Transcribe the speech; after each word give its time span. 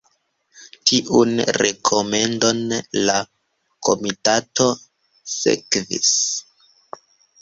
Tiun 0.91 1.33
rekomendon 1.57 2.63
la 3.09 3.17
komitato 3.89 4.71
sekvis. 5.35 6.15